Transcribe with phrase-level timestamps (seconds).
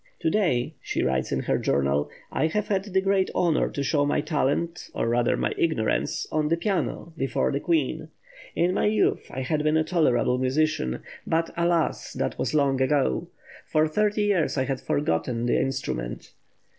[0.21, 4.03] "To day," she writes in her journal, "I have had the great honour to show
[4.03, 8.07] my talent, or rather my ignorance, on the piano before the Queen.
[8.55, 13.27] In my youth I had been a tolerable musician, but, alas, that was long ago.
[13.67, 16.33] For thirty years I had forgotten the instrument.